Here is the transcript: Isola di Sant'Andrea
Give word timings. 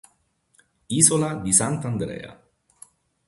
Isola 0.87 1.35
di 1.45 1.53
Sant'Andrea 1.53 2.33